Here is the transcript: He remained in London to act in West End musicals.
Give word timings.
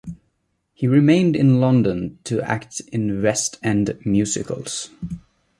He 0.73 0.87
remained 0.87 1.35
in 1.35 1.59
London 1.61 2.17
to 2.23 2.41
act 2.41 2.81
in 2.91 3.21
West 3.21 3.59
End 3.61 3.99
musicals. 4.03 4.89